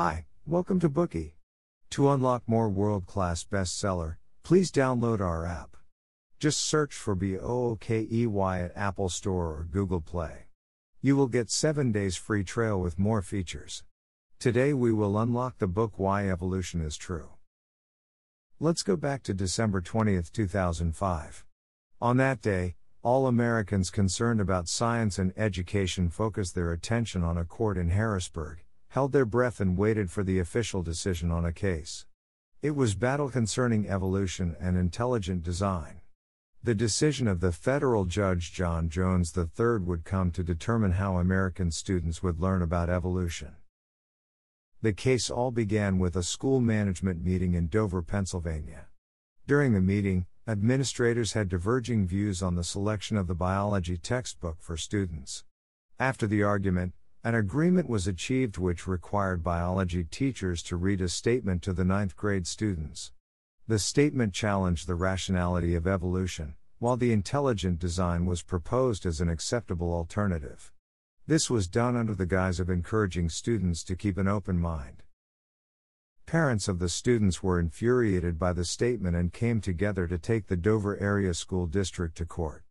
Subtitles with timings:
[0.00, 1.32] Hi, welcome to Bookey.
[1.90, 5.76] To unlock more world class bestseller, please download our app.
[6.38, 10.46] Just search for B O O K E Y at Apple Store or Google Play.
[11.02, 13.82] You will get 7 days free trial with more features.
[14.38, 17.30] Today we will unlock the book Why Evolution is True.
[18.60, 21.44] Let's go back to December 20, 2005.
[22.00, 27.44] On that day, all Americans concerned about science and education focused their attention on a
[27.44, 28.62] court in Harrisburg,
[28.98, 32.04] held their breath, and waited for the official decision on a case.
[32.62, 36.00] It was battle concerning evolution and intelligent design.
[36.64, 41.70] The decision of the federal judge John Jones III would come to determine how American
[41.70, 43.54] students would learn about evolution.
[44.82, 48.88] The case all began with a school management meeting in Dover, Pennsylvania.
[49.46, 54.76] During the meeting, administrators had diverging views on the selection of the biology textbook for
[54.76, 55.44] students.
[56.00, 61.62] After the argument, an agreement was achieved which required biology teachers to read a statement
[61.62, 63.12] to the ninth grade students.
[63.66, 69.28] The statement challenged the rationality of evolution, while the intelligent design was proposed as an
[69.28, 70.72] acceptable alternative.
[71.26, 75.02] This was done under the guise of encouraging students to keep an open mind.
[76.24, 80.56] Parents of the students were infuriated by the statement and came together to take the
[80.56, 82.62] Dover Area School District to court.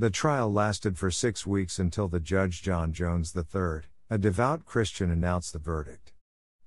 [0.00, 5.10] The trial lasted for six weeks until the judge John Jones III, a devout Christian,
[5.10, 6.12] announced the verdict.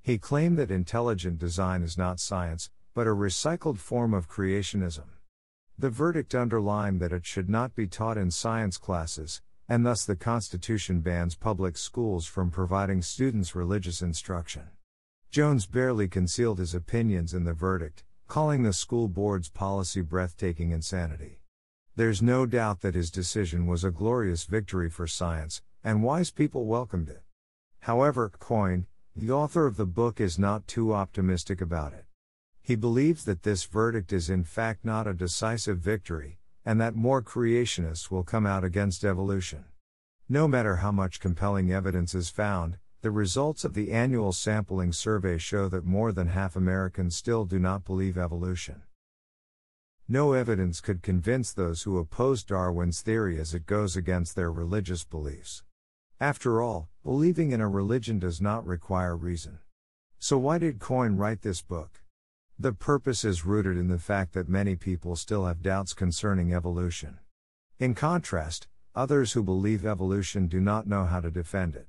[0.02, 5.06] He claimed that intelligent design is not science, but a recycled form of creationism.
[5.80, 10.18] The verdict underlined that it should not be taught in science classes, and thus the
[10.18, 14.64] Constitution bans public schools from providing students religious instruction.
[15.30, 21.41] Jones barely concealed his opinions in the verdict, calling the school board's policy breathtaking insanity.
[21.98, 26.66] There's no doubt that his decision was a glorious victory for science, and wise people
[26.66, 27.22] welcomed it.
[27.82, 32.06] However, Coyne, the author of the book, is not too optimistic about it.
[32.62, 37.22] He believes that this verdict is in fact not a decisive victory, and that more
[37.22, 39.66] creationists will come out against evolution.
[40.30, 45.38] No matter how much compelling evidence is found, the results of the annual sampling survey
[45.38, 48.84] show that more than half Americans still do not believe evolution.
[50.14, 55.06] No evidence could convince those who oppose Darwin's theory as it goes against their religious
[55.06, 55.64] beliefs.
[56.20, 59.60] After all, believing in a religion does not require reason.
[60.20, 62.02] So, why did Coyne write this book?
[62.60, 67.20] The purpose is rooted in the fact that many people still have doubts concerning evolution.
[67.80, 71.88] In contrast, others who believe evolution do not know how to defend it.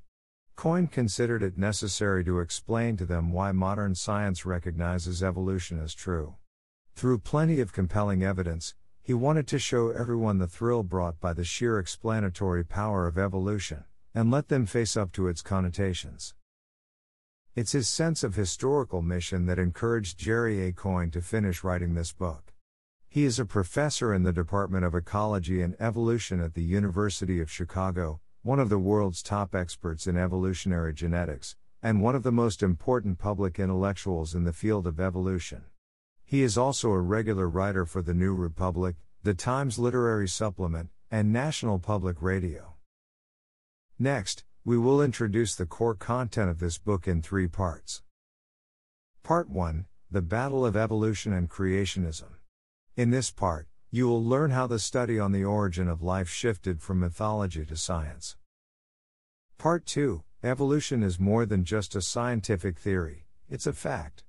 [0.55, 6.37] Coyne considered it necessary to explain to them why modern science recognizes evolution as true.
[6.95, 11.45] Through plenty of compelling evidence, he wanted to show everyone the thrill brought by the
[11.45, 16.35] sheer explanatory power of evolution, and let them face up to its connotations.
[17.57, 20.73] It's his sense of historical mission that encouraged Jerry A.
[20.73, 22.53] Coyne to finish writing this book.
[23.09, 27.51] He is a professor in the Department of Ecology and Evolution at the University of
[27.51, 32.63] Chicago, one of the world's top experts in evolutionary genetics, and one of the most
[32.63, 35.65] important public intellectuals in the field of evolution.
[36.33, 41.31] He is also a regular writer for The New Republic, The Times Literary Supplement, and
[41.31, 42.77] National Public Radio.
[43.99, 48.03] Next, we will introduce the core content of this book in three parts.
[49.23, 52.31] Part 1 The Battle of Evolution and Creationism.
[52.97, 56.81] In this part, you will learn how the study on the origin of life shifted
[56.81, 58.39] from mythology to science.
[59.59, 64.25] Part 2 Evolution is more than just a scientific theory, it's a fact.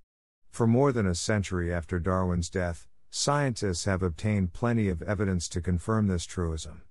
[0.54, 5.62] For more than a century after Darwin's death, scientists have obtained plenty of evidence to
[5.62, 6.84] confirm this truism.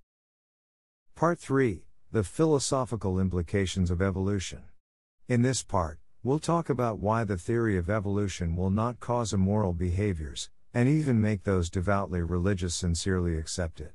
[1.14, 4.64] Part 3 The Philosophical Implications of Evolution.
[5.28, 9.74] In this part, we'll talk about why the theory of evolution will not cause immoral
[9.74, 13.92] behaviors, and even make those devoutly religious sincerely accept it.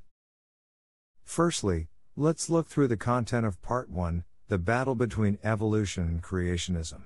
[1.24, 7.02] Firstly, let's look through the content of Part 1 The Battle Between Evolution and Creationism.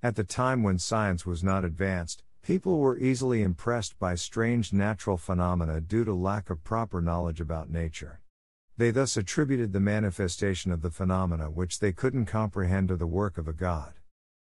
[0.00, 5.16] At the time when science was not advanced, people were easily impressed by strange natural
[5.16, 8.20] phenomena due to lack of proper knowledge about nature.
[8.76, 13.38] They thus attributed the manifestation of the phenomena which they couldn't comprehend to the work
[13.38, 13.94] of a god.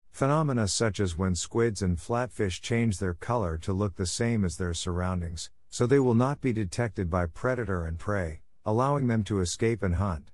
[0.09, 4.55] Phenomena such as when squids and flatfish change their color to look the same as
[4.55, 9.41] their surroundings, so they will not be detected by predator and prey, allowing them to
[9.41, 10.31] escape and hunt.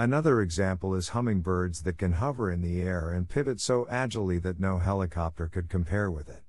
[0.00, 4.58] Another example is hummingbirds that can hover in the air and pivot so agilely that
[4.58, 6.42] no helicopter could compare with it.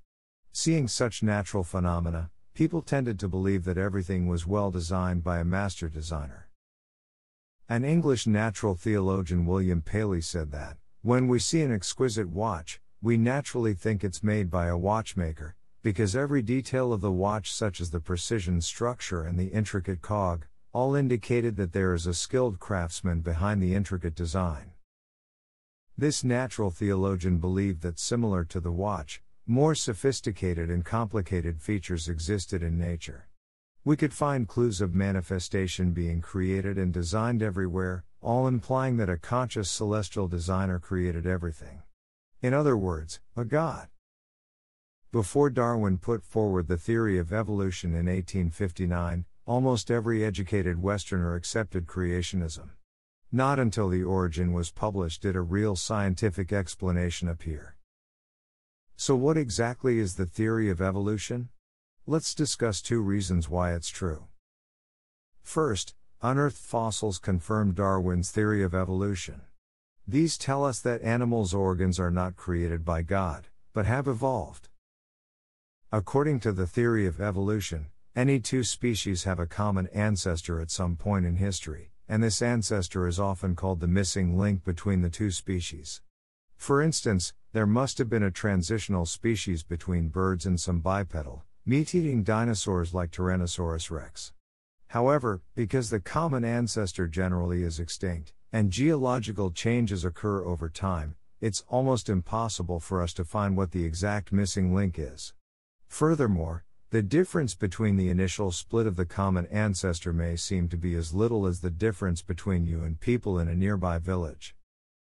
[0.53, 5.43] Seeing such natural phenomena, people tended to believe that everything was well designed by a
[5.43, 6.47] master designer.
[7.67, 13.17] An English natural theologian William Paley said that, When we see an exquisite watch, we
[13.17, 17.91] naturally think it's made by a watchmaker, because every detail of the watch, such as
[17.91, 23.19] the precision structure and the intricate cog, all indicated that there is a skilled craftsman
[23.19, 24.71] behind the intricate design.
[25.97, 32.63] This natural theologian believed that similar to the watch, more sophisticated and complicated features existed
[32.63, 33.27] in nature.
[33.83, 39.17] We could find clues of manifestation being created and designed everywhere, all implying that a
[39.17, 41.81] conscious celestial designer created everything.
[42.41, 43.89] In other words, a God.
[45.11, 51.87] Before Darwin put forward the theory of evolution in 1859, almost every educated Westerner accepted
[51.87, 52.69] creationism.
[53.31, 57.75] Not until The Origin was published did a real scientific explanation appear.
[58.95, 61.49] So, what exactly is the theory of evolution?
[62.05, 64.25] Let's discuss two reasons why it's true.
[65.41, 69.41] First, unearthed fossils confirm Darwin's theory of evolution.
[70.07, 74.67] These tell us that animals' organs are not created by God, but have evolved.
[75.91, 80.97] According to the theory of evolution, any two species have a common ancestor at some
[80.97, 85.31] point in history, and this ancestor is often called the missing link between the two
[85.31, 86.01] species.
[86.57, 91.95] For instance, there must have been a transitional species between birds and some bipedal, meat
[91.95, 94.33] eating dinosaurs like Tyrannosaurus rex.
[94.87, 101.63] However, because the common ancestor generally is extinct, and geological changes occur over time, it's
[101.69, 105.33] almost impossible for us to find what the exact missing link is.
[105.87, 110.93] Furthermore, the difference between the initial split of the common ancestor may seem to be
[110.93, 114.57] as little as the difference between you and people in a nearby village.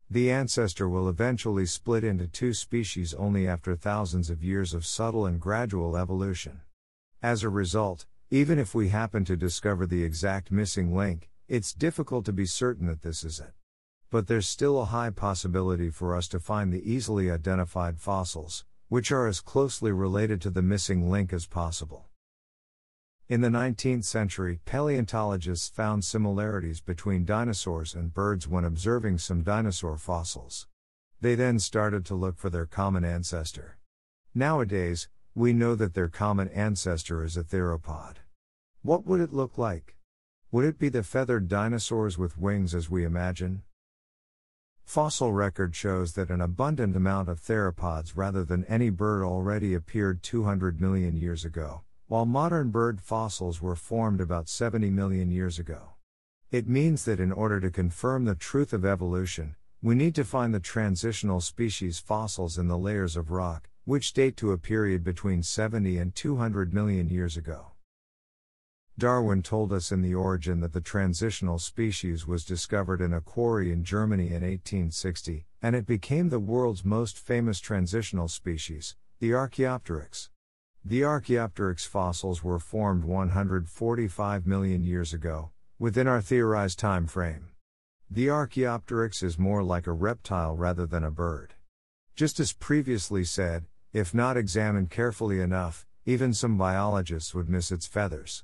[0.07, 5.25] The ancestor will eventually split into two species only after thousands of years of subtle
[5.25, 6.61] and gradual evolution.
[7.23, 12.23] As a result, even if we happen to discover the exact missing link, it's difficult
[12.25, 13.53] to be certain that this is it.
[14.11, 19.11] But there's still a high possibility for us to find the easily identified fossils, which
[19.11, 22.07] are as closely related to the missing link as possible.
[23.27, 29.97] In the 19th century, paleontologists found similarities between dinosaurs and birds when observing some dinosaur
[29.97, 30.67] fossils.
[31.21, 33.77] They then started to look for their common ancestor.
[34.33, 38.15] Nowadays, we know that their common ancestor is a theropod.
[38.81, 39.95] What would it look like?
[40.51, 43.61] Would it be the feathered dinosaurs with wings as we imagine?
[44.89, 50.23] Fossil record shows that an abundant amount of theropods rather than any bird already appeared
[50.23, 55.91] 200 million years ago, while modern bird fossils were formed about 70 million years ago.
[56.49, 60.55] It means that in order to confirm the truth of evolution, we need to find
[60.55, 65.43] the transitional species fossils in the layers of rock, which date to a period between
[65.43, 67.68] 70 and 200 million years ago.
[68.99, 73.71] Darwin told us in The Origin that the transitional species was discovered in a quarry
[73.71, 80.29] in Germany in 1860, and it became the world's most famous transitional species, the Archaeopteryx.
[80.83, 87.51] The Archaeopteryx fossils were formed 145 million years ago, within our theorized time frame.
[88.11, 91.53] The Archaeopteryx is more like a reptile rather than a bird.
[92.17, 93.63] Just as previously said,
[93.93, 98.43] if not examined carefully enough, even some biologists would miss its feathers.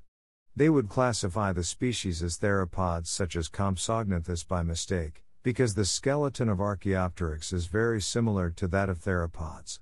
[0.57, 6.47] They would classify the species as theropods such as Compsognathus by mistake, because the skeleton
[6.47, 9.79] of Archaeopteryx is very similar to that of theropods.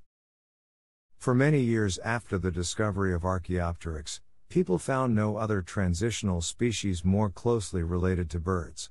[1.20, 4.20] For many years after the discovery of Archaeopteryx,
[4.50, 8.90] people found no other transitional species more closely related to birds.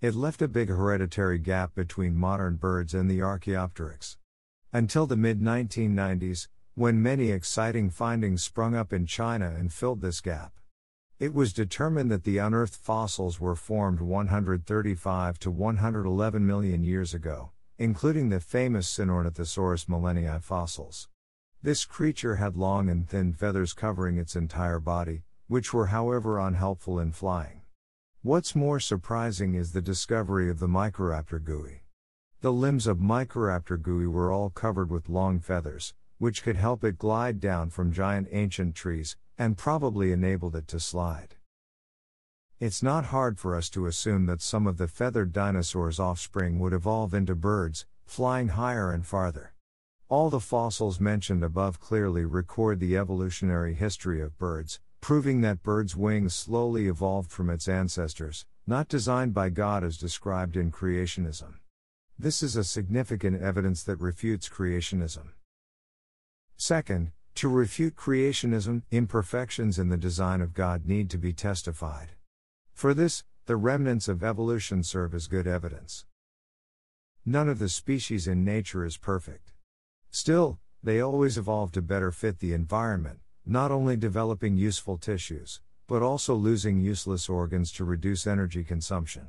[0.00, 4.16] It left a big hereditary gap between modern birds and the Archaeopteryx.
[4.72, 10.20] Until the mid 1990s, when many exciting findings sprung up in China and filled this
[10.20, 10.54] gap.
[11.20, 17.50] It was determined that the unearthed fossils were formed 135 to 111 million years ago,
[17.76, 21.10] including the famous Sinornithosaurus millenniae fossils.
[21.62, 26.98] This creature had long and thin feathers covering its entire body, which were however unhelpful
[26.98, 27.60] in flying.
[28.22, 31.82] What's more surprising is the discovery of the Microraptor gui.
[32.40, 36.96] The limbs of Microraptor gui were all covered with long feathers, which could help it
[36.96, 41.34] glide down from giant ancient trees, and probably enabled it to slide.
[42.58, 46.74] It's not hard for us to assume that some of the feathered dinosaurs' offspring would
[46.74, 49.54] evolve into birds, flying higher and farther.
[50.10, 55.96] All the fossils mentioned above clearly record the evolutionary history of birds, proving that birds'
[55.96, 61.54] wings slowly evolved from its ancestors, not designed by God as described in creationism.
[62.18, 65.28] This is a significant evidence that refutes creationism.
[66.58, 72.10] Second, to refute creationism, imperfections in the design of God need to be testified.
[72.72, 76.04] For this, the remnants of evolution serve as good evidence.
[77.24, 79.52] None of the species in nature is perfect.
[80.10, 86.02] Still, they always evolve to better fit the environment, not only developing useful tissues, but
[86.02, 89.28] also losing useless organs to reduce energy consumption.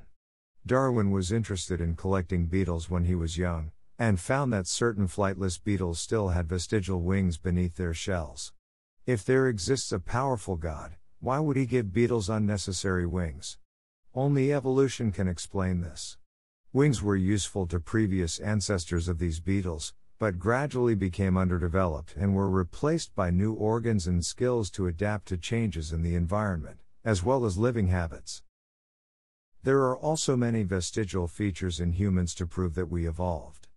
[0.65, 5.62] Darwin was interested in collecting beetles when he was young, and found that certain flightless
[5.64, 8.54] beetles still had vestigial wings beneath their shells.
[9.06, 13.58] If there exists a powerful God, why would he give beetles unnecessary wings?
[14.14, 16.18] Only evolution can explain this.
[16.74, 22.50] Wings were useful to previous ancestors of these beetles, but gradually became underdeveloped and were
[22.50, 27.44] replaced by new organs and skills to adapt to changes in the environment, as well
[27.44, 28.44] as living habits.
[29.64, 33.68] There are also many vestigial features in humans to prove that we evolved.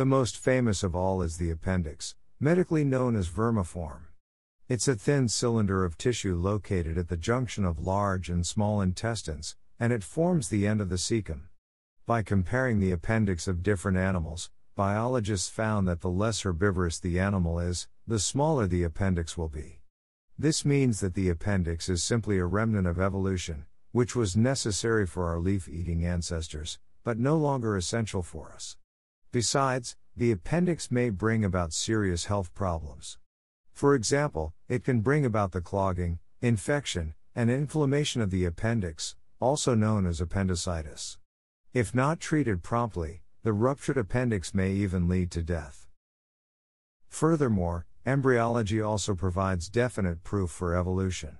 [0.00, 4.04] The most famous of all is the appendix, medically known as vermiform.
[4.66, 9.56] It's a thin cylinder of tissue located at the junction of large and small intestines,
[9.78, 11.50] and it forms the end of the cecum.
[12.06, 17.58] By comparing the appendix of different animals, biologists found that the less herbivorous the animal
[17.58, 19.82] is, the smaller the appendix will be.
[20.38, 25.28] This means that the appendix is simply a remnant of evolution, which was necessary for
[25.28, 28.78] our leaf eating ancestors, but no longer essential for us.
[29.32, 33.16] Besides, the appendix may bring about serious health problems.
[33.72, 39.76] For example, it can bring about the clogging, infection, and inflammation of the appendix, also
[39.76, 41.16] known as appendicitis.
[41.72, 45.86] If not treated promptly, the ruptured appendix may even lead to death.
[47.08, 51.38] Furthermore, embryology also provides definite proof for evolution.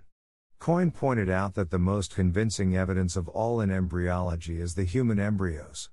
[0.60, 5.18] Coyne pointed out that the most convincing evidence of all in embryology is the human
[5.18, 5.90] embryos.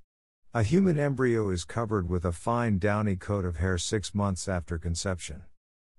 [0.54, 4.78] A human embryo is covered with a fine downy coat of hair six months after
[4.78, 5.44] conception.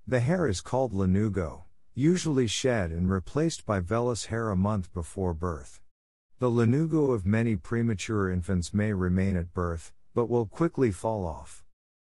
[0.07, 1.65] The hair is called lanugo,
[1.95, 5.83] usually shed and replaced by vellus hair a month before birth.
[6.39, 11.63] The lanugo of many premature infants may remain at birth, but will quickly fall off.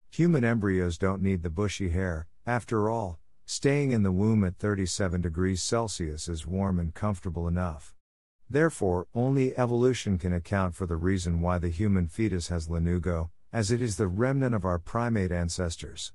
[0.08, 5.22] Human embryos don't need the bushy hair, after all, staying in the womb at 37
[5.22, 7.96] degrees Celsius is warm and comfortable enough.
[8.50, 13.70] Therefore, only evolution can account for the reason why the human fetus has lanugo, as
[13.70, 16.12] it is the remnant of our primate ancestors.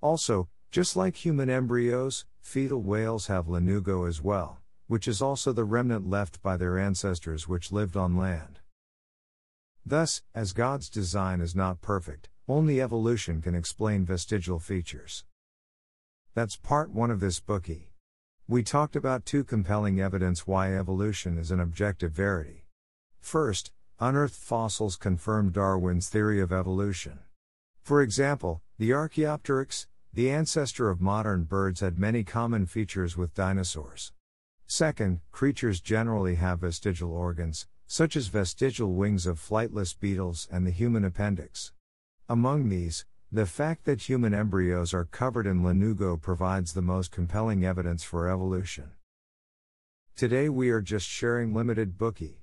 [0.00, 5.64] Also, just like human embryos, fetal whales have lanugo as well, which is also the
[5.64, 8.60] remnant left by their ancestors which lived on land.
[9.84, 15.24] Thus, as God's design is not perfect, only evolution can explain vestigial features.
[16.34, 17.91] That's part one of this Bookey.
[18.48, 22.64] We talked about two compelling evidence why evolution is an objective verity.
[23.20, 23.70] First,
[24.00, 27.20] unearthed fossils confirm Darwin's theory of evolution.
[27.82, 34.12] For example, the Archaeopteryx, the ancestor of modern birds had many common features with dinosaurs.
[34.66, 40.70] Second, creatures generally have vestigial organs, such as vestigial wings of flightless beetles and the
[40.70, 41.72] human appendix.
[42.28, 47.64] Among these, the fact that human embryos are covered in lanugo provides the most compelling
[47.64, 48.90] evidence for evolution.
[50.14, 52.42] Today we are just sharing limited Bookey.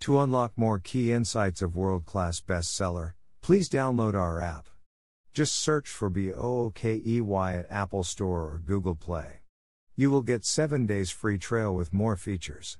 [0.00, 4.68] To unlock more key insights of world class bestseller, please download our app.
[5.32, 7.00] Just search for BOOKEY
[7.58, 9.40] at Apple Store or Google Play.
[9.96, 12.76] You will get 7 days free trial with more features.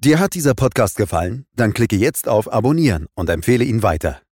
[0.00, 1.46] Dir hat dieser Podcast gefallen?
[1.54, 4.23] Dann klicke jetzt auf Abonnieren und empfehle ihn weiter.